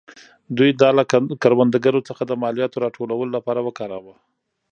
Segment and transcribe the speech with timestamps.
[0.57, 1.03] دوی دا له
[1.43, 4.15] کروندګرو څخه د مالیاتو راټولولو لپاره وکاراوه.